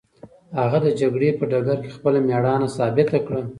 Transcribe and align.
هغه 0.59 0.77
د 0.85 0.87
جګړې 0.99 1.29
په 1.39 1.43
ډګر 1.51 1.77
کې 1.83 1.93
خپله 1.95 2.19
مېړانه 2.27 2.67
ثابته 2.77 3.17
کړه. 3.27 3.41